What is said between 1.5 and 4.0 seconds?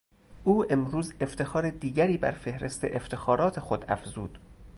دیگری بر فهرست افتخارات خود